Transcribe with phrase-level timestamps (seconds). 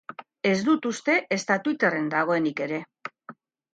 [0.51, 2.81] Ez dut uste ezta Twitterren dagoenik ere.